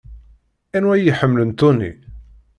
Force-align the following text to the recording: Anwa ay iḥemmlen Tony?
Anwa 0.75 0.91
ay 0.95 1.03
iḥemmlen 1.11 1.51
Tony? 1.59 1.91